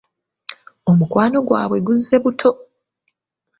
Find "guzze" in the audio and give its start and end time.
1.87-2.15